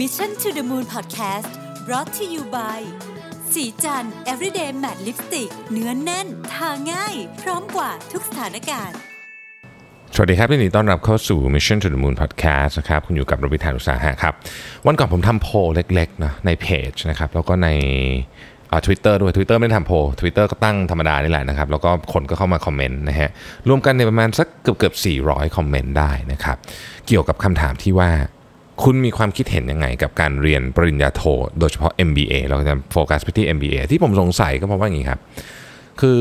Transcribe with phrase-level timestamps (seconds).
[0.00, 1.50] Mission to the Moon Podcast
[1.86, 2.80] brought to you by
[3.52, 8.96] สีจัน everyday matte lipstick เนื้อนแน่น ทาง่าย พร้อมกว่าทุกสถานการณ์
[10.14, 14.34] สวัสดีครับยินดีต้อนรับเข้าสู่ Mission to the Moon Podcast นะครับ คุณอยู่กับรบิธานอุตสาหะครับ
[14.86, 17.68] วันก่อนผมทำโพลเล็กๆนะในเพจนะครับ แล้วก็ใน
[18.86, 23.30] ทวิตเตอร์ด้วย Twitter ไม่ได้ทำโพล Twitter ก็ตั้งธรรมดานี่แหละนะครับ แล้วก็คนก็เข้ามาคอมเมนต์นะฮะ
[23.68, 24.94] รวมกันในประมาณสักเกือบเกือบ
[25.26, 26.56] 400 คอมเมนต์ได้นะครับ
[27.06, 28.10] เกี่ยวกับคำถามที่ว่า
[28.82, 31.22] คุณมีความคิดเห็นยังไงกับการเรียนปริญญาโท
[31.58, 35.20] โดยเฉพาะ MBA เราจะโฟกัสไปที่ MBA ที่ผมสงสัยก็เพราะว่าอย่างนี้ครับ
[36.00, 36.18] คือ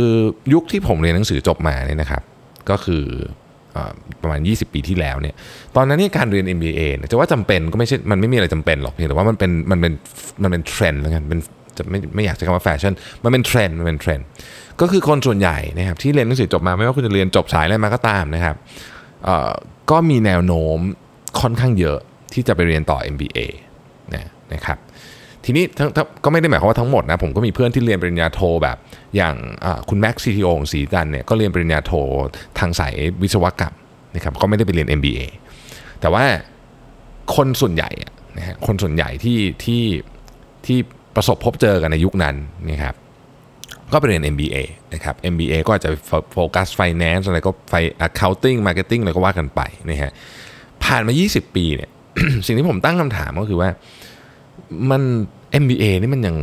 [0.54, 2.22] ยุคที่ผมเรียนหนังสือจบมาเนี่ยนะครับ
[2.70, 3.04] ก็คือ
[3.76, 3.78] อ
[4.22, 5.36] ประมาณ 20 ปีที่แล้วเนี่ย
[5.76, 9.94] ตอนนั้นนี่การเรียน MBA เนี่ยจะว่าจำเป็นก็ไม่ใช่ มันไม่มีอะไรจำเป็นหรอกเพียงแต่ว่ามันเป็น มันเป็น
[10.44, 11.40] มันเป็นเทรนด์แล้วกัน เป็น
[11.78, 14.26] จะไม่ ไม่อยากใช้คำว่าแฟชั่น มันเป็นเทรนด์ มันเป็นเทรนด์
[14.82, 18.56] ก็คือคนส่วนใหญ่นะครับที่เรียนหนังสือจบมา ไม่ว่าคุณจะเรียนจบสายอะไรมาก็ตามนะครับ
[19.92, 20.80] ก็มีแนวโน้ม
[21.42, 22.00] ค่อนข้างเยอะ
[22.34, 23.40] ที่จะไปเรียนต่อ MBA
[24.14, 24.78] นะนะครับ
[25.46, 28.78] ทีนี้ทั้งทั้งก็ไม่ได้หมายความว่าทั้งหมดนะผมก็มีเพื่อนที่เรียนปริญญาโทแบบ
[29.16, 29.36] อย่าง
[29.90, 31.92] คุณแม็กซ์ซีทีโอของสีจันเนี่ยก็เรียนปริญญาโท
[32.60, 33.76] ทางสายวิศวกรรม
[34.16, 35.22] นะครับก็ไม่ได้ไปเรียน MBA
[36.02, 36.26] แต่ว่า
[37.36, 37.90] คนส่วนใหญ่
[38.38, 39.84] นะฮะคนส่วนใหญ่ที่ที่
[40.66, 40.78] ที่
[41.16, 42.36] ประสบพบเจอกันในยุคนั้น
[42.72, 42.96] นะครับ
[43.94, 44.56] ก็ไปเรียน MBA
[44.94, 45.92] นะครับ MBA ก็อาจจะ
[46.34, 47.74] โฟกัส finance อะไรก็ไฟ
[48.08, 50.12] accounting marketing อะไรก็ว่ากันไปนะฮะ
[50.84, 51.92] ผ่านมา 20 ปีเนี่ย
[52.46, 53.70] สิ่งที่ผมตั้งคำถามก็คือว่า
[54.92, 55.02] มัน
[55.64, 56.36] MBA นี่มันยัง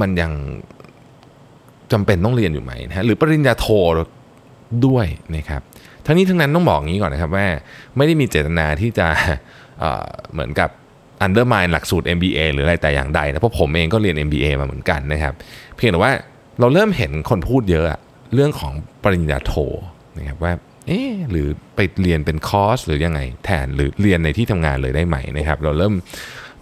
[0.00, 0.32] มันยัง
[1.92, 3.66] จำเป็นต้องเรียนอยู่ไหมนะฮะหรือปริญญาโท
[4.86, 5.62] ด้วยนะครับ
[6.06, 7.46] ทั้งนี้ทั้งนั้นต้องบอกงี้ก่อนนะครับว่า
[7.96, 9.06] ไม่ได้มีเจตนาที่จะ
[9.78, 10.70] เเหมือนกับ
[11.26, 15.34] undermine หลักสูตร MBA หรืออะไรแต่อย่างใดนะเพราะผมเองก็เรียน MBA มาเหมือนกันนะครับ
[15.76, 16.12] เพียงแต่ว่า
[16.60, 17.86] เราเริ่มเห็นคนพูดเยอะ
[18.34, 19.52] เรื่องของปริญญาโท
[20.18, 20.52] นะครับว่า
[20.86, 25.94] เอ๊หรือไปเรียนเป็นคอร์สหรือยังไงแทนหรือเรียนในที่ทำงานเลยได้ไหมนะครับเราเริ่ม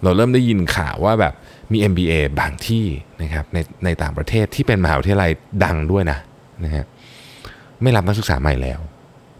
[0.03, 1.33] เราเริ่มได้ยินข่าวว่าแบบ
[1.71, 2.85] มี MBA บางที่
[3.21, 5.29] นะครับในในต่างประเทศที่เป็นมหาวิทยาลัย
[5.63, 6.17] ดังด้วยนะ
[6.63, 6.85] นะฮะ
[7.81, 8.79] ไม่รับนักศึกษาใหม่แล้ว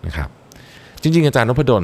[0.08, 0.30] นะครับ
[1.02, 1.84] จริง ๆ อาจารย์นพดล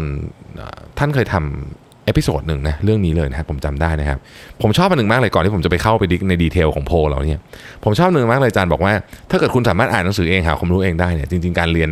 [0.97, 4.19] ท่านเคยทำ episode หนึ่งนะเรื่องนี้เลยนะครับผมจำได้นะครับ
[4.61, 7.41] ผมชอบอันหนึ่งมากเลยก่อนที่ผมจะไปเข้าไป dig ใน detail ของโพลเราเนี่ย
[7.83, 8.93] ผมชอบหนึ่งมากเลยอาจารย์บอกว่า
[9.29, 11.89] ถ้าเกิดคุณสามารถอ่านหนังสือเองหาความรู้เองได้เนี่ยจริง ๆ การเรียน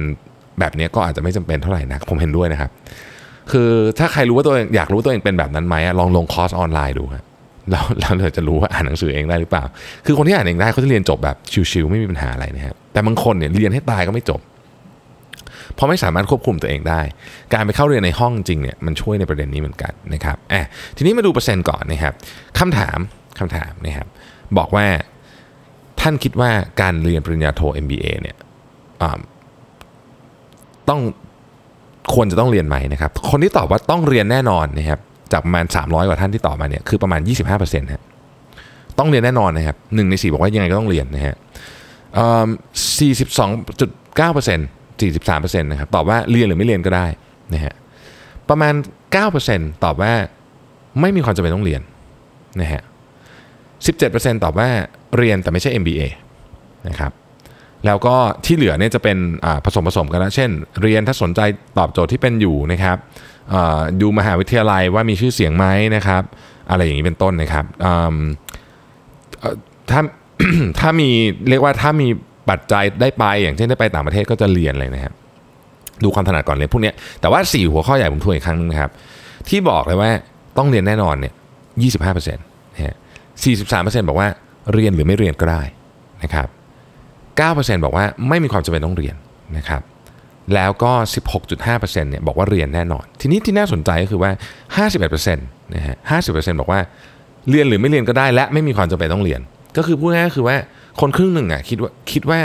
[0.59, 2.71] แบบนี้ก็อาจจะไม่จำเป็นเท่าไหร่นะผมเห็นด้วยนะครับ
[3.51, 7.23] คือถ้าใครรู้ว่าตัวเองอยากรู้ตัวเองเป็นแบบนั้นไหมลองลงคอร์สออนไลน์ดูครับ
[7.71, 9.63] แล้วแล้วเราจะรู้ว่าอ่านหนังสือเองได้หรือเปล่า
[10.05, 11.35] คือคนที่อ่านเองได้เขาจะเรียนจบแบบ
[11.71, 14.41] ชิวๆไม่มีปัญหาอะไรนะครับแต่บางคนเนี่ยเรียนให้ตายก็ไม่จบ
[15.75, 17.01] เพราะไม่สามารถควบคุมตัวเองได้
[17.53, 20.65] การไปเข้าเรียนในห้องจริงเนี่ยมันช่วยในประเด็นนี้เหมือนกันนะครับอะ
[20.97, 22.13] ทีนี้มาดูเปอร์เซ็นต์ก่อนนะครับ
[22.59, 22.99] คำถาม
[23.39, 24.07] คำถามนะครับ
[24.57, 24.85] บอกว่า
[26.01, 28.37] ท่านคิดว่าการเรียนปริญญาโท MBA เนี่ย
[30.89, 31.01] ต้อง
[32.13, 34.99] ควรจะต้องเรียนไหมนะครับ คนที่ตอบว่าต้องเรียนแน่นอนนะครับ
[35.31, 38.03] จากประมาณ 300 กว่าท่านที่ตอบมาเนี่ยคือประมาณ 25%นะ
[38.99, 41.35] ต้องเรียนแน่นอนนะครับหนึ่งในสี่บอกว่ายังไงก็ต้องเรียนนะฮะ
[42.99, 43.49] สี่สิบสอง
[43.79, 44.67] จุดเก้าเปอร์เซ็นต์
[45.01, 47.05] สี่สิบสามเปอร์เซ็นต์นะครับตอบว่าเรียนหรือไม่เรียนก็ได้
[47.53, 47.73] นะฮะ
[48.49, 48.73] ประมาณ
[49.11, 50.13] เก้าเปอร์เซ็นต์ตอบว่า
[51.01, 51.81] ไม่มีความจำเป็นต้องเรียน
[52.61, 52.81] นะฮะ
[53.87, 54.69] สิบเจ็ดเปอร์เซ็นต์ตอบว่า
[55.17, 56.01] เรียนแต่ไม่ใช่ MBA
[56.87, 57.11] นะครับ
[57.85, 59.17] แล้วก็ที่เหลือเนี่ยจะเป็น
[59.65, 60.49] ผสมผสมกันแล้วเช่น
[60.81, 61.41] เรียนถ้าสนใจ
[61.77, 62.97] ตอบโจทย์ที่เป็นอยู่นะครับ
[64.01, 66.23] ดูมหาวิทยาลัยว่ามีชื่อเสียงไหมนะครับ
[66.69, 67.65] อะไรอย่างนี้เป็นต้นนะครับ
[69.91, 70.01] ถ้า
[70.79, 71.09] ถ้ามี
[71.49, 72.07] เรียกว่าถ้ามี
[72.49, 75.13] ปัจจัยได้ไป อย่างเช่นได้ไปต่างประเทศก็จะเรียนเลยนะครับ
[76.03, 76.91] ดูความถนัดก่อนเลยพวกนี้
[77.21, 78.91] แต่ว่า 4 หัวข้อใหญ่ผมทวนอีกครั้งนึงนะครับ
[79.49, 80.09] ที่บอกเลยว่า
[80.57, 81.33] ต้องเรียนแน่นอนเนี่ย
[82.03, 82.95] 25%นะฮะ
[83.51, 84.27] 43%บอกว่า
[84.73, 85.61] เรียนหรือไม่เรียนก็ได้
[86.23, 86.47] นะครับ
[87.37, 89.15] 9%บอกว่าไม่มีความจำเป็นต้องเรียน
[89.57, 89.81] นะครับ
[90.55, 90.91] แล้วก็
[91.51, 94.31] 16.5%เนี่ยบอกว่าเรียนแน่นอน ทีนี้ที่น่าสนใจก็คือว่า
[94.97, 95.95] 51%นะฮะ
[96.29, 96.79] 50%บอกว่า
[97.49, 99.41] เรียนหรือไม่เรียนก็ได้ และไม่มีความจำเป็นต้องเรียน
[99.77, 100.57] ก็คือพูดง่ายๆคือว่า
[101.01, 102.39] คนครึ่งหนึ่งอะคิดว่าคิดว่า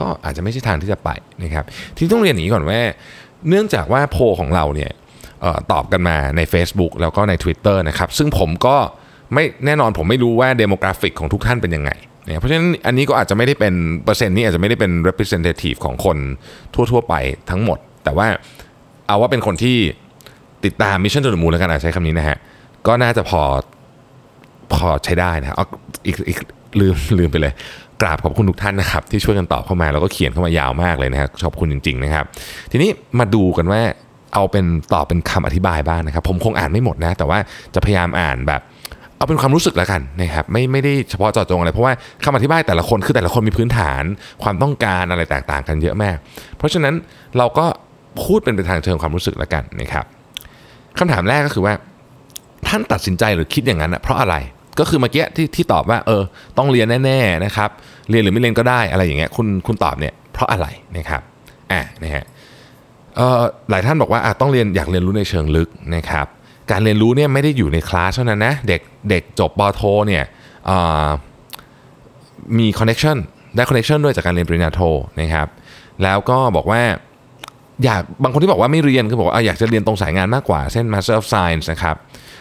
[0.00, 1.10] ก็อาจจะไม่ใช่ทางที่จะไป
[1.42, 1.64] นะครับ
[1.96, 2.80] ที่ต้องเรียนอย่างนี้ก่อนว่า
[3.48, 4.90] เนื่องจากว่าโพลของเราเนี่ย
[5.44, 8.76] ออตอบกันมาใน Facebook แล้วก็ใน Twitter นะครับ ซึ่งผมก็
[9.34, 11.90] ไม่แน่นอนผมไม่รู้ว่า demographic ของทุกท่านเป็นยังไง
[12.28, 16.16] เนี่ยเพราะฉะนั้นอันนี้ก็อาจจะไม่ได้เป็นเปอร์เซ็นต์นี้อาจจะไม่ได้เป็น representative ของคน
[16.74, 17.14] ทั่ว ๆ ไป
[17.50, 18.26] ทั้งหมด แต่ว่า
[19.06, 19.76] เอาว่าเป็นคนที่
[20.64, 22.38] ติดตาม Mission to the Moon แล้วกันอาจใช้คำนี้นะฮะ
[22.86, 23.42] ก็น่าจะพอ
[24.72, 25.66] พอใช้ได้นะครับเอา
[26.06, 26.38] อีกอีก
[26.80, 27.52] ลืมลืมไปเลย
[28.02, 32.24] กราบขอบคุณทุกท่านนะครับ ที่ช่วยกันตอบเข้ามา แล้วก็เขียนเข้ามายาวมากเลยนะครับขอบคุณจริง ๆ นะครับ
[32.70, 33.80] ทีนี้มาดูกันว่า
[34.34, 37.38] เอาเป็นตอบเป็นคำอธิบายบ้างนะครับ ผมคงอ่านไม่หมดนะ แต่ว่า
[37.74, 38.60] จะพยายามอ่านแบบ
[39.18, 41.94] เอาเป็นความรู้สึกแล้วกันนะครับไม่ไม่ได้เฉพาะเจาะจงอะไร เพราะว่า
[42.24, 44.02] คำอธิบายแต่ละคนคือแต่ละคนมีพื้นฐาน
[44.42, 46.16] ความต้องการอะไรแตกต่างกันเยอะมาก
[46.58, 46.94] เพราะฉะนั้น
[47.38, 47.66] เราก็
[48.24, 50.04] พูดเป็นไปทางเชิงความรู้สึกแล้วกันนะครับ
[50.98, 51.74] คำถามแรกก็คือว่า
[52.66, 54.34] ท่านตัดสินใจหรือคิดอย่างนั้นเพราะอะไร
[54.78, 56.22] ก็คือเมื่อกี้ที่ที่ตอบว่าเออ
[56.58, 57.70] ต้องเรียนแน่ๆนะครับ
[58.10, 60.66] เรียนหรือไม่เรียนก็ได้อะไรอย่างเงี้ยคุณคุณตอบเนี่ยเพราะอะไร
[60.96, 61.22] นะครับ
[61.72, 62.24] อะนะฮะ
[63.16, 63.40] เอ่อ
[63.70, 66.26] หลายท่านบอกว่าอะต้องเรียนอยากเรียนรู้ในเชิงลึกนะครับ
[66.70, 68.80] การเรียนรู้เนี่ยไม่ได้อยู่ในคลาสเท่านั้นนะ เด็ก
[69.10, 70.24] เด็กจบปโทเนี่ย
[72.58, 73.16] มี connection
[73.54, 74.80] ได้ connection ด้วยจากการเรียนปริญญาโท
[75.20, 75.48] นะครับ
[76.02, 76.80] แล้วก็บอกว่า
[77.84, 81.96] อยากบางคนที่บอกว่าไม่เรียนก็บอกว่าอยากจะเรียนตรงสายงานมากกว่าเช่น Master of Science นะครับ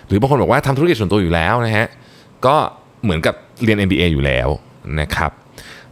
[0.08, 1.88] หรือบางคนบอกว่าทำธุรกิจส่วนตัวอยู่แล้วนะฮะ
[2.46, 2.56] ก็
[3.04, 4.48] เหมือนกับเรียน MBA อยู่แล้ว
[5.02, 5.32] นะครับ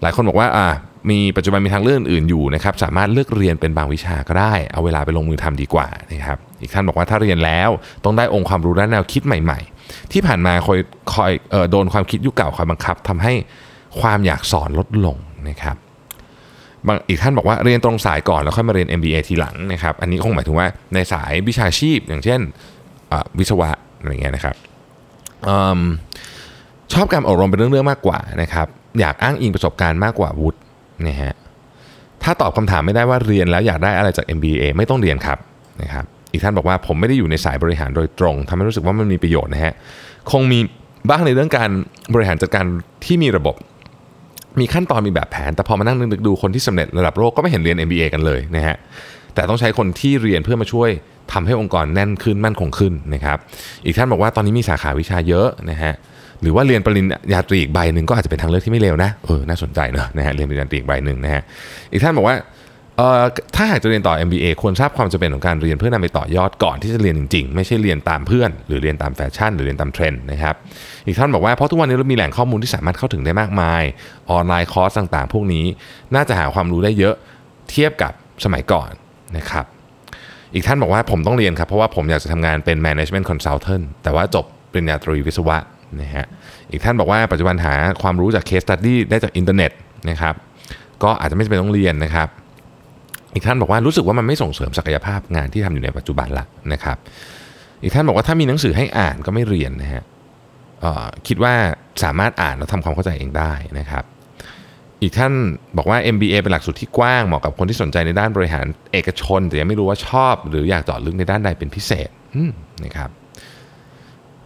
[0.02, 0.68] หลายคนบอกว่าอ่า
[1.10, 7.70] มีปัจจุบันมีทางเลือกอื่นอยู่นะครับสามารถเลือกเรียนเป็นบางวิชาก็ได้ เอาเวลาไปลงมือทำดีกว่านะครับอีกท่านบอกว่าถ้าเรียนแล้ว
[8.04, 10.80] ต้องได้องค์ความรู้และแนวคิดใหม่ ๆ ที่ผ่านมาคอย
[11.14, 11.32] คอย
[11.72, 13.34] โดนความคิดยุคเก่าคอยบังคับทำให้
[14.00, 15.18] ความอยากสอนลดลง
[15.50, 15.78] นะครับ
[17.10, 22.40] อีกท่านบอกว่าเรียนตรงสายก่อนแล้วค่อยมาเรียน MBA ทีหลังนะครับอันนี้คงหมายถึงว่าในสายวิชาชีพ อย่างเช่น
[23.40, 23.70] วิศวะ
[24.00, 24.56] อะไรเงี้ยนะครับ
[26.94, 28.68] ชอบการอบรมเป็นเรื่องๆมากกว่านะครับ
[29.00, 30.60] อยากอ้างอิงประสบการณ์มากกว่าวุฒิ
[31.08, 31.34] นะฮะ
[32.24, 35.38] ถ้าตอบคำถามไม่ได้ว่าเรียนแล้วอยากได้อะไรจาก MBA ไม่ต้องเรียนครับ
[35.82, 39.74] นะครับอีกท่านบอกว่าผมไม่ได้อยู่ในสายบริหารโดยตรงทำให้รู้สึกว่ามันมีประโยชน์นะฮะ
[40.32, 40.60] คงมี
[41.10, 41.70] บ้างในเรื่องการ
[42.14, 42.66] บริหารจัดการ
[43.06, 43.56] ที่มีระบบ
[44.60, 48.76] มีขั้นตอนมีแบบแผน แต่พอมานั่งนึกดูคนที่สำเร็จระดับโลกก็ไม่เห็นเรียน MBA กันเลยนะฮะ
[49.36, 50.90] แต่ต้องใช้คนที่เรียนเพื่อมาช่วย
[51.34, 53.38] ทำให้องค์กรแน่นขึ้นมั่นคงขึ้นนะครับ
[53.86, 55.94] อีกท่านบอกว่าตอนนี้มีสาขาวิชาเยอะนะฮะ
[56.42, 61.44] หรือว่าเรียนปริญญาตรีอีกใบหนึ่งก็อาจจะเป็นทางเลือกที่ไม่เลวนะเออน่าสนใจเนอะนะฮะเรียนปริญญาตรีอีกใบหนึ่งนะฮะ
[61.92, 62.36] อีกท่านบอกว่า
[62.98, 63.24] เอ่อ
[63.56, 70.56] ถ้าหากจะเรียนต่อ MBA ควรทราบความจำเป็นของการเรียนเพื่อนำไปต่อยอดก่อนที่จะเรียนจริงๆ ไม่ใช่เรียนตามเพื่อน หรือเรียนตามแฟชั่น หรือเรียนตามเทรนด์นะครับ
[71.08, 73.84] อีกท่านบอกว่าเพราะทุกวันนี้เรามีแหล่งข้อมูลที่สามารถเข้าถึงได้มากมาย
[74.32, 75.66] online course ต่างๆ พวกนี้
[76.16, 77.16] น่าจะหาความรู้ได้เยอะ
[77.70, 78.12] เทียบกับ
[78.46, 78.90] สมัยก่อน
[79.38, 79.66] นะครับ
[80.54, 85.58] อีกท่านบอกว่าผมต้องเรียนครับเพราะว่าผมอยากจะทำงานเป็น management consultant แต่ว่าจบปริญญาตรีวิศวะ
[86.02, 86.26] นะฮะ
[86.72, 89.72] อีกท่านบอกว่าปัจจุบันหาความรู้จาก case study ได้จากอินเทอร์เน็ต
[90.10, 90.36] นะครับ
[91.04, 92.28] ก็อาจจะไม่จำเป็นต้องเรียนนะครับ
[93.34, 96.98] อีกท่านบอกว่ารู้สึกว่ามันไม่ส่งเสริมศักยภาพงานที่ทำอยู่ในปัจจุบันละนะครับ
[97.84, 100.04] อีกท่านบอกว่าถ้ามีหนังสือให้อ่านก็ไม่เรียนนะฮะ
[101.28, 101.54] คิดว่า
[102.04, 104.04] สามารถอ่านแล้วทำความเข้าใจเองได้นะครับ
[105.02, 105.34] อีกท่าน
[105.78, 112.10] บอกว่า MBA เป็นหลักสูตรที่กว้างเหมาะกับคนที่สนใจในด้านบริหารเอกชน แต่ยังไม่รู้ว่าชอบ หรืออยากเจาะลึกในด้านใดเป็นพิเศษ
[112.86, 113.10] นะครับ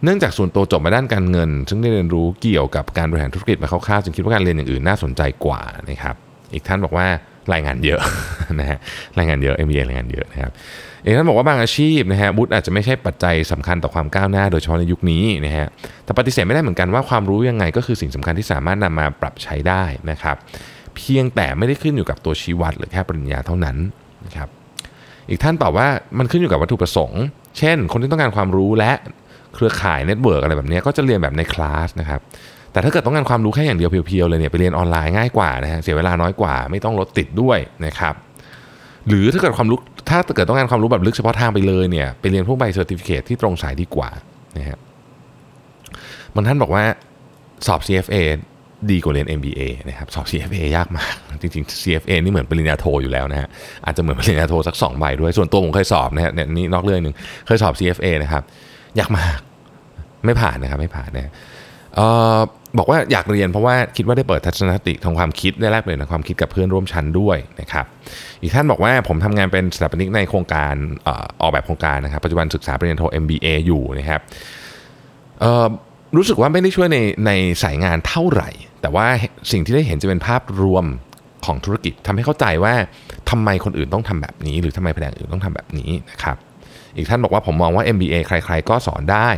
[0.04, 5.60] เนื่องจากส่วนตัวจบมาด้านการเงิน ซึ่งได้เรียนรู้เกี่ยวกับการบริหารธุรกิจมาคร่าวๆจึงคิดว่าการเรียนอย่างอื่นน่าสนใจกว่า
[5.90, 6.14] นะครับ
[6.54, 7.06] อีกท่านบอกว่า
[7.52, 8.00] รายงานเยอะ
[8.60, 8.78] นะฮะ
[9.18, 10.52] รายงานเยอะ MBA รายงานเยอะนะครับ
[11.04, 15.66] อีกท่านบอกว่าบางอาชีพนะฮะบุตรอาจจะไม่ใช่ปัจจัยสำคัญต่อความก้าวหน้าโดยเฉพาะในยุคนี้นะฮะ
[16.04, 20.36] แต่ปฏิเสธไม่ได้เหมือนกันว่าความรู้ยังไงก็คือสิ่งสำคัญที่สามารถนำมาปรับใช้ได้นะครับ
[20.96, 23.76] เพียงแต่ไม่ได้ขึ้นอยู่กับตัวชี้วัดหรือแค่ปริญญาเท่านั้น
[24.26, 24.48] นะครับ
[25.30, 25.88] อีกท่านตอบว่า
[26.18, 27.22] มันขึ้นอยู่กับวัตถุประสงค์
[27.58, 28.92] เช่น คนที่ต้องการความรู้และ
[29.54, 32.20] เครือข่าย network อะไรแบบนี้ก็จะเรียนแบบในคลาสนะครับ
[32.72, 38.14] แต่ถ้าเกิดต้องการความรู้แค่อย่างเดียว pure ๆเลยเนี่ยไปเรียนออนไลน์ง่ายกว่านะฮะเสียเวลาน้อยกว่า ไม่ต้องรถติดด้วยนะครับ
[39.08, 44.10] หรือถ้าเกิดความรู้ถ้าเกิดต้องการความรู้แบบลึกเฉพาะทางไปเลยเนี่ยไปเรียนพวกใบ certificate ที่ตรงสายดีกว่า
[44.56, 44.78] นะฮะ
[46.34, 46.84] บางท่านบอกว่า
[47.66, 48.16] สอบ CFA
[48.90, 53.48] ดีกว่าเรียน MBA นะครับสอบ CFA ยากมากจริงๆ CFA นี่เหมือนปริญญาโทอยู่แล้วนะฮะ
[53.84, 57.14] อาจจะเหมือนปริญญาโทสัก2ใบด้วยส่วนตัวผมเคยสอบนะฮะเนี่ยนี่นอกเรื่องหนึ่ง
[57.46, 58.42] เคยสอบ CFA นะครับ
[58.98, 59.38] ยากมาก
[60.24, 61.32] ไม่ผ่านนะครับไม่ผ่านนะ
[62.78, 67.86] บอกว่าอยากเรียนเพราะว่าคิดว่าได้เปิดทัศนคติทางความคิดได้แลกเปลี่ยนความคิดกับเพื่อนร่วมชั้นด้วยนะครับ
[68.42, 70.74] อีกท่านบอกว่าผมทำงานเป็นสถาปนิกในโครงการ
[71.40, 74.20] ออกแบบโครงการนะครับปัจจุบันศึกษาปริญญาโท MBA อยู่นะครับ
[76.16, 77.30] รู้สึกว่าไม่ได้ช่วยในใน
[77.62, 78.50] สายงานเท่าไหร่
[78.80, 79.06] แต่ว่า
[79.52, 80.84] สิ่งที่ได้เห็นจะเป็นภาพรวม
[81.46, 82.74] ของธุรกิจทำให้เข้าใจว่า
[83.30, 86.36] ทำไมคนอื่นต้องทำแบบนี้ หรือทำไมแผนกอื่นต้องทำแบบนี้นะครับ
[86.96, 89.28] อีกท่านบอกว่าผมมองว่า MBA ใคร ๆ ก็สอนได้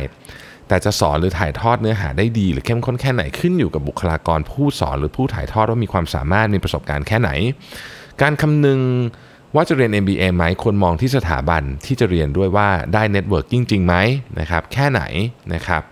[0.67, 7.29] แต่จะสอนหรือถ่ายทอดเนื้อหาได้ดี หรือเข้มข้นแค่ไหนขึ้นอยู่กับบุคลากรผู้สอนหรือผู้ถ่ายทอดว่ามีความสามารถมีประสบการณ์แค่ไหน
[8.21, 8.79] การคำนึง
[9.55, 13.95] ว่าจะเรียน MBA ไหมควรมองที่สถาบันที่จะเรียนด้วยว่าได้ network จริงไหม
[14.39, 15.01] นะครับ แค่ไหน
[15.53, 15.83] นะครับ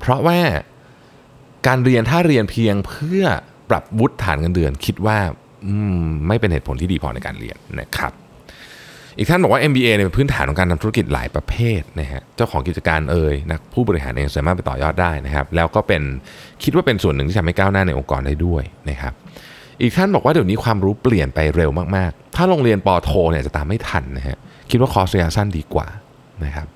[0.00, 0.38] เพราะว่า
[1.66, 3.24] การเรียนถ้าเรียนเพียงเพื่อ
[3.70, 5.18] ปรับวุฒิฐานเงินเดือน คิดว่า
[6.28, 8.12] ไม่เป็นเหตุผลที่ดีพอในการเรียนนะครับ
[9.18, 16.02] อีกท่านบอกว่า MBA เนี่ยเป็นพื้นฐานของการทำธุรกิจหลายประเภทนะฮะเจ้าของกิจการเอ่ยนักผู้บริหารเองสามารถไปต่อยอดได้นะครับแล้วก็เป็น
[16.62, 19.12] คิดว่าเป็นส่วนหนึ่งที่ทำให้ก้าวหน้าในองค์กรได้ด้วยนะครับ
[19.80, 24.36] อีกท่านบอกว่าเดี๋ยวนี้ความรู้เปลี่ยนไปเร็วมากๆ ถ้าโรงเรียนปอโทเนี่ยจะตามไม่ทันนะฮะ
[24.70, 25.86] คิดว่าคอร์สระยะสั้นดีกว่า
[26.44, 26.66] นะครับ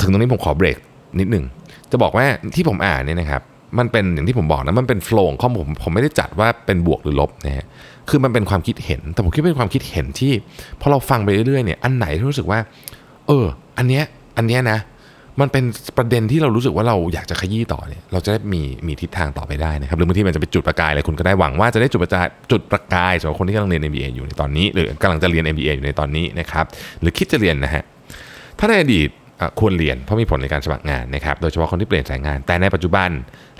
[0.00, 0.78] ถึงตรงนี้ผมขอเบรก
[1.20, 1.44] นิดหนึ่ง
[1.90, 3.42] จะบอกว่าที่ผมอ่านเนี่ยนะครับ
[3.78, 7.66] มันเป็นอย่างที่ผมบอกนะมันเป็นโฟล์ข้อมูลผมไม่ได้จัดว่าเป็นบวกหรือลบนะฮะ
[8.10, 10.32] คือมันเป็นความคิดเห็น แต่ผมคิดเป็นความคิดเห็นที่
[10.80, 12.58] พอเราฟังไปเรื่อยๆเนี่ยอันไหนที่รู้สึกว่า
[13.26, 13.44] เออ
[13.78, 14.04] อันเนี้ย
[14.36, 14.78] อันเนี้ยนะ
[15.40, 15.64] มันเป็น
[15.96, 26.64] ประเด็นที่เรารู้สึกว่าเราอยากจะขยี้ต่อเนี่ยเราจะได้มีมีทิศทางต่อไปได้นะครับหรือบางทีมันจะเป็นจุดประกายอะไรคุณก็ได้หวังว่าจะได้จุดประกายจุดประกายสำหรับคนที่กำลังเรียน MBA อยู่ในตอนนี้ หรือกำลังจะเรียน MBA อยู่ในตอนนี้นะครับ
[27.00, 27.82] หรือคิดจะเรียนนะฮะ
[28.58, 29.08] ถ้าในอดีต
[29.60, 33.08] ควรเรียนเพราะมีผลในการสมัครงานนะครับโดยเฉพาะคนที่เปลี่ยนสายงาน แต่ในปัจจุบัน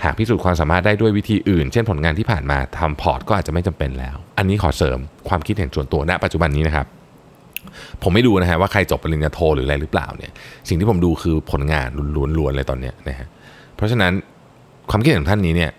[0.03, 4.97] หากพิสูจน์ความสามารถได้ด้วยวิธีอื่น เช่นผลงานที่ผ่านมาทำพอร์ตก็อาจจะไม่จำเป็นแล้ว อันนี้ขอเสริม
[5.29, 6.87] ความคิดเห็นส่วนตัวณ ปัจจุบันนี้นะครับ
[8.03, 10.31] ผมไม่ดูนะฮะว่าใครจบปริญญาโทหรืออะไรหรือเปล่าเนี่ย
[10.69, 13.27] สิ่งที่ผมดูคือผลงานล้วนๆเลยตอนเนี้ยนะฮะ
[13.75, 14.11] เพราะฉะนั้น
[14.89, 15.71] ความคิดเห็นของท่านนี้เนี่ย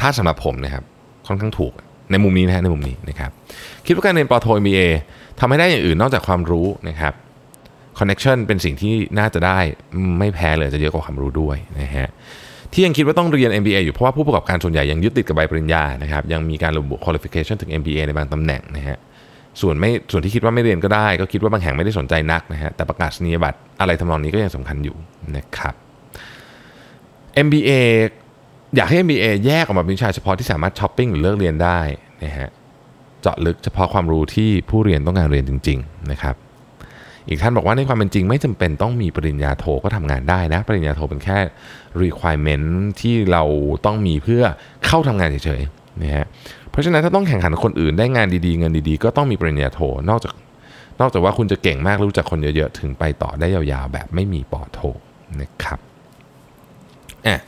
[0.00, 0.84] ถ้าสำหรับผมนะครับ
[1.26, 1.72] ค่อนข้างถูก
[2.10, 3.30] ในมุมนี้นะฮะในมุมนี้นะครับ
[3.86, 4.80] คิดว่าการเรียนปอโท MBA
[5.40, 7.14] ทำให้ได้อย่างอื่นนอกจากความรู้นะครับ
[7.98, 9.58] คอนเน็ชันเป็นสิ่งที่น่าจะได้
[10.18, 12.08] ไม่แพ้เลยจะเยอะกว่าความรู้ด้วยนะฮะ
[12.72, 18.98] ที่ยังคิดว่าต้องเรียน MBA อยู่เพราะว่าผู้ประกอบการส่วนใหญ่ยังยึดติดกับใบปริญญานะครับยังมีการระบุ qualification ถึง MBA ในบางตำแหน่งนะฮะ
[19.60, 24.96] ส่วนไม่ส่วนที่คิดว่าไม่เรียนก็ได้ ก็คิดว่าบางแห่งไม่ได้สนใจนักนะฮะแต่ประกาศนียบัตรอะไรทำนองนี้ก็ยังสำคัญอยู่
[25.36, 25.74] นะครับ
[27.46, 27.70] MBA
[28.76, 31.80] อยากให้ MBA แยกออกมาเป็นวิชาเฉพาะที่สามารถช้อปปิ้งหรือเลิกเรียนได้
[32.24, 32.48] นะฮะ
[33.22, 36.34] เจาะลึกเฉพาะความรู้ที่ผู้เรียนต้องการเรียนจริง ๆ นะครับ
[37.30, 41.38] อีกท่านบอกว่าในความเป็นจริงไม่จำเป็นต้องมีปริญญาโทก็ทำงานได้นะ ปริญญาโทเป็นแค่
[42.02, 42.68] requirement
[43.00, 43.42] ที่เรา
[43.86, 44.42] ต้องมีเพื่อ
[44.86, 46.26] เข้าทำงานเฉยๆนะฮะ
[46.70, 50.34] เพราะฉะนั้นถ้าต้องแข่งขันกับคนอื่นได้งานดีๆ เงินดีๆ ก็ต้องมีปริญญาโทนอกจาก
[51.00, 54.78] นอกจากว่าคุณจะเก่งมากรู้จักคนเยอะๆ ถึงไปต่อได้ยาวๆ แบบไม่มีปอโท
[55.40, 55.78] นะครับ
[57.26, 57.40] อะ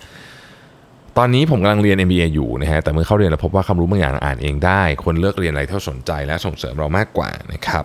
[1.19, 7.85] ตอนนี้ผมกำลังเรียน MBA อยู่นะฮะ แต่เมื่อเข้าเรียนแล้วพบว่าความรู้บางอย่างอ่านเองได้ ควรเลือกเรียนอะไรเท่าสนใจและส่งเสริมเรามากกว่านะครับ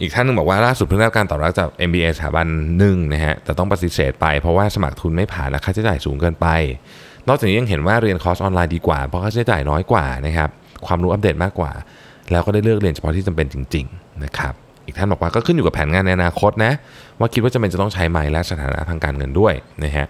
[0.00, 2.46] อีกท่านหนึงบอกว่าล่าสุดเพิ่งได้รับการตอบรับจาก MBA สถาบัน
[2.78, 6.46] หนึ่งนะฮะแต่ต้องปฏิเสธไปเพราะว่าสมัครทุนไม่ผ่านและค่าใช้จ่ายสูงเกินไป
[7.28, 10.50] นอกจากนี้ยังเห็นว่าเรียนคอร์สออนไลน์ดีกว่า เพราะค่าใช้จ่ายน้อยกว่านะครับ
[10.86, 11.72] ความรู้อัปเดตมากกว่า
[12.30, 14.54] แล้วก็ได้เลือกเรียนเฉพาะที่จำเป็นจริงๆนะครับ
[14.86, 16.72] อีกท่านบอกว่าก็ขึ้นอยู่กับแผนงานในอนาคตนะ
[17.18, 20.06] ว่าคิดว่าจำเป็นจะต้องใช้ไหมและสถานะทางการเงินด้วยนะฮะ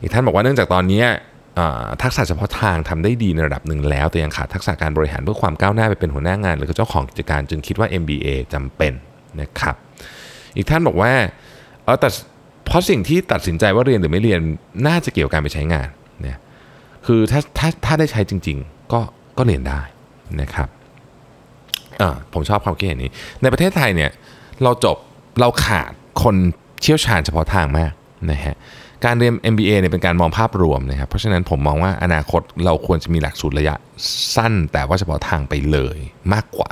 [0.00, 1.02] อีกท่านบอกว่าเนื่องจากตอนนี้
[2.02, 8.92] ทักษะเฉพาะทางทำได้ดีในระดับหนึ่งแล้ว แต่ยังขาดทักษะการบริหารเพื่อความก้าวหน้าไปเป็นหัวหน้างาน หรือเจ้าของกิจการจึงคิดว่า MBA จำเป็น
[9.40, 9.74] นะครับ
[10.56, 11.12] อีกท่านบอกว่า
[11.84, 12.08] เออแต่
[12.66, 14.40] เพราะสิ่งที่ตัดสินใจว่าเรียนหรือไม่เรียน
[14.86, 15.88] น่าจะเกี่ยวกับการไปใช้งาน
[16.22, 16.38] เนี่ย
[17.06, 19.00] คือถ้าถ้าถ้าได้ใช้จริง ๆ ก็
[19.38, 19.80] ก็เรียนได้
[20.40, 20.68] นะครับ
[22.32, 24.10] ผมชอบความคิดเห็นนี้ ในประเทศไทยเนี่ย
[24.62, 24.96] เราจบ
[25.40, 25.90] เราขาด
[26.22, 26.36] คน
[26.82, 27.92] เชี่ยวชาญเฉพาะทางมาก
[28.30, 28.56] นะฮะ
[29.04, 33.74] การเรียน MBA เนี่ยเป็นการมองภาพรวมนะครับ เพราะฉะนั้นผมมองว่าอนาคตเราควรจะมีหลักสูตรระยะ
[34.36, 35.98] สั้น แต่ว่าเฉพาะทางไปเลย
[36.32, 36.70] มากกว่า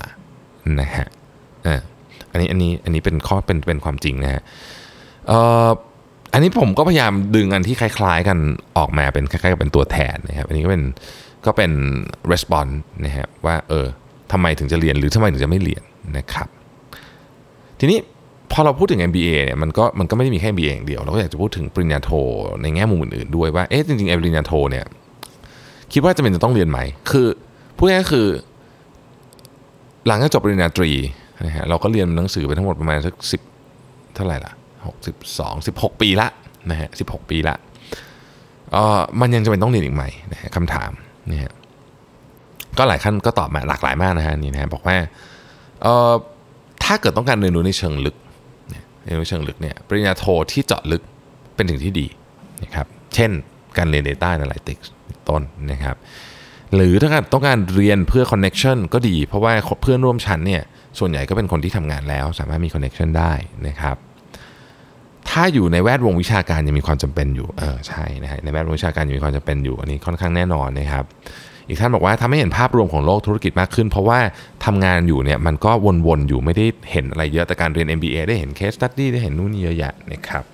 [0.80, 1.08] นะฮะ
[2.32, 4.42] อันนี้อันนี้อันนี้เป็นข้อเป็นเป็นความจริงนะฮะ
[6.32, 8.38] อันนี้ผมก็พยายามดึงอันที่คล้าย ๆ กัน
[8.78, 10.82] ออกมาเป็นคล้ายๆกับเป็นตัวแทนนะครับ อันนี้ก็เป็น
[11.46, 11.72] ก็เป็น
[12.32, 12.74] response
[13.04, 13.86] นะฮะว่าเออ
[14.32, 15.82] ทำไมถึงจะเรียนหรือทำไมถึงจะไม่เรียน
[16.16, 16.48] นะครับ
[17.80, 17.98] ทีนี้
[18.52, 22.10] พอเราพูดถึง MBA เนี่ยมันก็มันก็ไม่ได้มีแค่ MBA อย่างเดียว เราก็อยากจะพูดถึงปริญญาโท
[22.62, 24.84] ในแง่มุมอื่นๆด้วยว่าเอ๊ะจริงๆปริญญาโทเนี่ย
[25.92, 26.78] คิดว่าจะเป็นจะต้องเรียนไหม
[27.10, 27.26] คือ
[27.76, 28.26] พูดง่ายๆคือ
[30.06, 30.90] หลังจากจบปริญญาตรี
[31.46, 33.40] นะฮะเราก็เรียนหนังสือไปทั้งหมดประมาณสักสิบ
[34.14, 34.52] เท่าไหร่ละ
[34.86, 36.28] หกสิบสองสิบหกปีละ
[36.70, 37.54] นะฮะสิบหกปีละ
[38.72, 40.90] เอ่อมันยังจะเป็นต้องเรียนอีกไหมนะฮะคำถาม
[41.30, 41.52] นะฮะ
[42.78, 44.96] ก็หลายขั้นก็ตอบมาหลากหลายมากนะฮะนี่นะฮะบอกว่า
[45.82, 46.12] เอ่อ
[46.84, 48.16] ถ้าเกิดต้องการเรียนรู้ในเชิงลึก
[49.04, 51.02] เรียนรู้เชิงลึกเนี่ยปริญญาโทที่เจาะลึก
[51.54, 52.06] เป็นสิ่งที่ดี
[52.62, 53.30] นะครับเช่น
[53.76, 54.86] การเรียน Data Analytics
[55.28, 55.42] ต้น
[55.72, 55.96] นะครับ
[56.74, 60.62] หรือถ้าการต้องการเรียนเพื่อ connection ก็ดี เพราะว่าเพื่อนร่วมชั้นเนี่ย
[60.98, 63.32] ส่วนใหญ่ก็เป็นคนที่ทำงานแล้ว สามารถมี connection ได้
[63.68, 63.96] นะครับ
[65.30, 71.04] ถ้าอยู่ในแวดวงวิชาการยังมีความจำเป็นอยู่เออใช่นะฮะในแวดวงวิชาการยังมีความจำเป็นอยู่อันนี้ค่อนข้างแน่นอนนะครับ
[71.68, 74.18] อีกท่านบอกว่าทำให้เห็นภาพรวมของโลกธุรกิจมากขึ้น เพราะว่า
[74.64, 75.72] ทำงานอยู่เนี่ยมันก็
[76.06, 80.44] วนๆอยู่ไม่ได้เห็นอะไรเยอะแต่การเรียน MBA ได้เห็น case study ได้เห็นนู่นนี่เยอะแยะนะครับ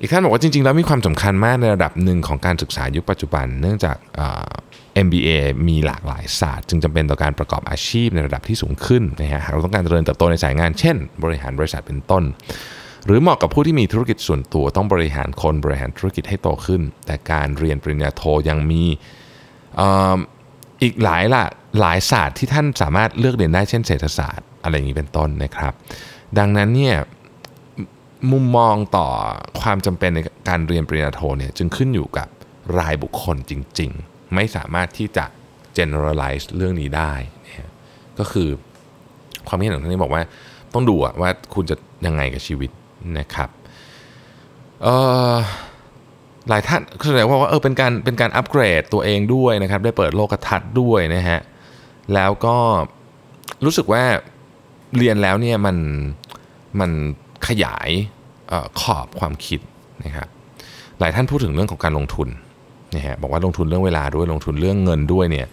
[0.00, 4.50] อีกท่านบอกว่าจริงๆ แล้วมีความสำคัญมากในระดับหนึ่งของการศึกษายุคปัจจุบัน เนื่องจากเอ่อ
[5.06, 5.28] MBA
[5.68, 12.24] มีหลากหลายศาสตร์ จึงจำเป็นต่อการประกอบอาชีพในระดับที่สูงขึ้นนะฮะหากเราต้องการเจริญเติบโตในสายงานเช่น บริหารบริษัทเป็นต้น
[13.06, 18.84] หรือเหมาะกับผู้ที่มีธุรกิจส่วนตัวต้องบริหารคนบริหารธุรกิจให้โตขึ้น แต่การเรียนปริญญาโทยังมี
[20.82, 21.42] อีกหลายละ
[21.80, 25.72] หลายศาสตร์ที่ท่านสามารถเลือกเรียนได้เช่นเศรษฐศาสตร์อะไรอย่างนี้เป็นต้นนะครับ
[26.38, 26.96] ดังนั้นเนี่ย
[28.32, 29.08] มุมมองต่อ
[29.60, 32.28] ความจำเป็นในการเรียนปริญญาโทเนี่ยจึงขึ้นอยู่กับ
[32.78, 35.24] รายบุคคลจริง ๆ ไม่สามารถที่จะ
[35.78, 37.12] generalize เรื่องนี้ได้
[37.46, 37.70] นะ
[38.18, 38.48] ก็คือ
[39.46, 40.22] ความคิดเห็นของท่านนี้บอกว่า
[40.74, 41.76] ต้องดูว่าคุณจะ
[42.06, 42.70] ยังไงกับชีวิต
[43.18, 43.50] นะครับ
[44.82, 44.88] เอ
[45.34, 45.36] อ
[46.48, 51.40] หลายท่านแสดงว่าว่าเออเป็นการเป็นการอัปเกรดตัวเองด้วยนะครับ ได้เปิดโลกทัศน์ด้วยนะฮะ
[52.14, 52.56] แล้วก็
[53.64, 54.02] รู้สึกว่า
[54.96, 55.76] เรียนแล้วเนี่ยมัน
[56.80, 56.90] มัน
[57.48, 57.88] ขยาย
[58.52, 59.60] ออขอบความคิด
[60.04, 60.28] นะครับ
[61.00, 62.28] หลายท่านพูดถึงเรื่องของการลงทุน
[62.96, 65.46] นะฮะบอกว่าลงทุนเรื่องเวลาด้วยลงทุนเรื่องเงินด้วยเนี่ย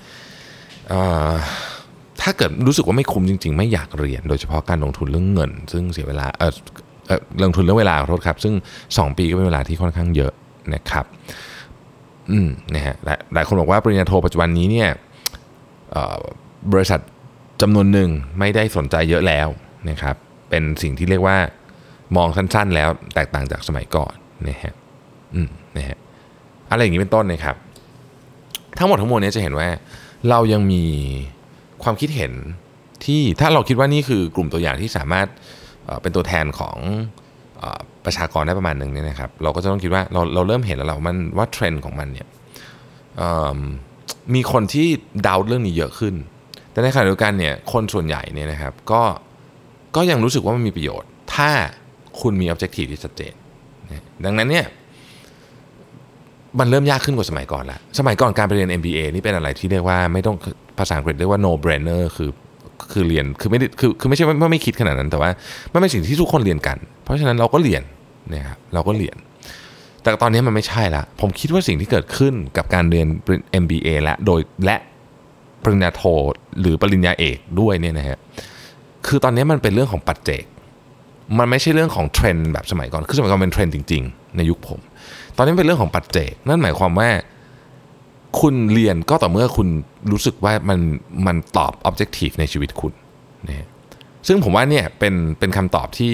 [2.22, 6.54] ถ้าเกิดรู้สึกว่าไม่คุ้มจริง ๆ ไม่อยากเรียน โดยเฉพาะการลงทุนเรื่องเงิน ซึ่งเสียเวลาเออ
[7.08, 8.54] เอ่อลงทุนเรื่องเวลาขอโทษครับ ซึ่ง
[8.86, 10.34] 2 ปีก็เป็นเวลาที่ค่อนข้างเยอะ
[10.76, 11.06] นะครับ
[12.32, 14.90] อืมนะฮะหลายหลายคนบอกว่าปริญญาโทปัจจุบันนี้เนี่ย
[16.74, 17.00] บริษัท
[17.62, 18.10] จำนวนหนึ่ง
[18.40, 19.48] ไม่ได้สนใจเยอะแล้ว
[19.90, 20.16] นะครับ
[20.50, 21.38] เป็นสิ่งที่เรียกว่า
[22.16, 24.14] มองสั้นๆ แล้วแตกต่างจากสมัยก่อน
[24.48, 24.74] นะฮะ
[25.36, 25.98] อืมนะฮะ
[26.72, 27.56] อะไรอย่างนี้เป็นต้นนะครับ
[28.78, 29.70] ทั้งหมดทั้งมวลนี้จะเห็นว่า
[30.30, 30.84] เรายังมี
[31.84, 32.32] ความคิดเห็น
[33.06, 35.28] ที่ถ้าเราคิดว่านี่คือกลุ่มตัวอย่างที่สามารถ
[36.02, 36.78] เป็นตัวแทนของ
[38.06, 42.28] ประชากรได้ประมาณหนึ่งเนี่ยนะครับ เราก็จะต้องคิดว่าเราเราเริ่มเห็นแล้วเรามันว่าเทรนด์ของมันเนี่ย
[44.36, 44.88] มีคนที่
[45.28, 46.14] ดาเรื่องนี้เยอะขึ้น
[46.72, 49.02] แต่ในขณะเดียวกันเนี่ยคนส่วนใหญ่เนี่ยนะครับก็
[49.96, 51.50] ก็ยังรู้สึกว่ามันมีประโยชน์ ถ้า
[52.22, 53.34] คุณมี objective ที่ชัดเจน
[54.26, 54.66] ดังนั้นเนี่ย
[56.60, 60.36] มันเริ่มยากขึ้นกว่าสมัยก่อนแล้วสมัยก่อนการไปเรียน MBA นี่เป็นอะไรที่เรียกว่าไม่ต้อง
[60.80, 62.30] ภาษาอังกฤษเรียกว่า no brainer คือ
[62.92, 65.30] คือเรียนคือไม่ได้คือคือไม่ใช่ว่าไม่คิดขนาดนั้นแต่ว่า
[65.74, 67.84] มันเป็นสิ่งที่ทุกคนเรียนกัน เพราะฉะนั้นเราก็เรียน
[68.34, 69.16] นะครับเราก็เรียน
[70.02, 73.08] แต่ตอนนี้มันไม่ใช่ละผมคิดว่าสิ่งที่เกิดขึ้นกับการเรียน
[73.64, 74.76] MBA และโดยและ
[75.64, 76.04] ปริญญาโท
[76.60, 78.20] หรือปริญญาเอกด้วยเนี่ยนะฮะ
[79.08, 80.44] คือตอนนี้มันเป็นเรื่องของปัจเจก
[81.40, 84.80] มันไม่ใช่เรื่องของเทรนด์แบบสมัยก่อน คือสมัยก่อนเป็นเทรนด์จริง ๆ ในยุคผม
[85.38, 87.10] ตอนนี้เป็นเรื่องของปัจเจก นั่นหมายความว่า
[88.40, 89.68] คุณเรียนก็ต่อเมื่อคุณ
[90.12, 90.80] รู้สึกว่ามัน
[91.28, 92.94] มันตอบ objective ในชีวิตคุณ
[93.48, 93.68] นะ
[94.28, 96.14] ซึ่งผมว่าเนี่ยเป็นเป็นคำตอบที่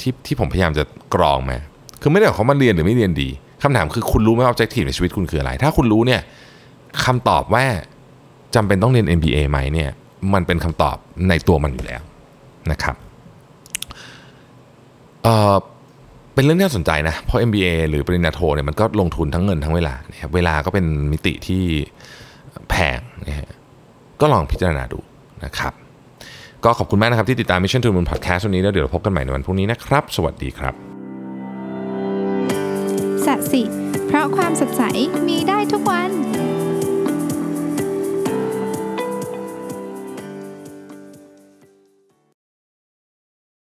[0.00, 1.58] ที่ที่ผมพยายามจะกรองมา
[2.00, 3.28] คือไม่ได้บอกเขามาเรียนหรือไม่เรียนดี
[3.62, 6.20] คำถามคือคุณรู้ไหม objective ในชีวิตคุณคืออะไร ถ้าคุณรู้เนี่ย
[7.04, 7.64] คำตอบว่า
[8.54, 9.90] จำเป็นต้องเรียน MBA ไหมเนี่ย
[10.34, 10.96] มันเป็นคำตอบ
[11.28, 12.02] ในตัวมันอยู่แล้ว
[12.70, 12.96] นะครับ
[16.34, 21.62] เป็นเรื่องที่น่าสนใจนะ เพราะ MBA หรือปริญญาโทเนี่ยมันก็ลงทุนทั้งเงินทั้งเวลานะครับเวลาก็เป็นมิติที่
[22.70, 23.48] แพงนะฮะ
[24.20, 25.00] ก็ลองพิจารณาดู
[25.44, 25.72] นะครับ
[26.64, 30.74] ก็ขอบคุณมากนะครับที่ติดตาม Mission to Moon Podcast วันนี้แล้วเดี๋ยวเราพบกันใหม่ในวันพรุ่งนี้นะครับ สวัสดีครับ
[33.26, 33.62] สัสิ
[34.06, 34.82] เพราะความสดใส
[35.28, 36.10] มีได้ทุกวัน